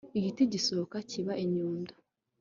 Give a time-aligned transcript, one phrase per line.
[0.17, 1.91] Igiti gisohoka kiba inyundo